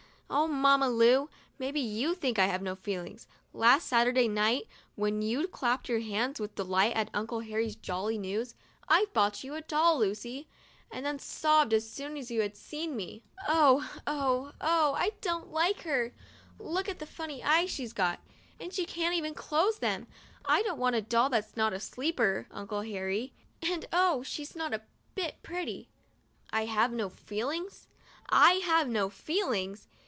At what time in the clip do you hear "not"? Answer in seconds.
21.57-21.73, 24.55-24.73